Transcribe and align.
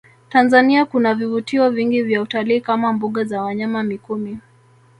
Tanzania 0.29 0.85
kuna 0.85 1.15
vivutio 1.15 1.69
vingi 1.69 2.01
vya 2.03 2.21
utalii 2.21 2.61
kama 2.61 2.93
mbuga 2.93 3.23
za 3.23 3.41
wanyama 3.41 3.83
mikumi 3.83 4.39